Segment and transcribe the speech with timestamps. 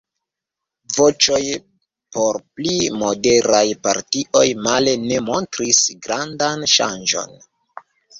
[0.93, 1.41] Voĉoj
[2.15, 7.37] por pli moderaj partioj male ne montris grandan ŝanĝon.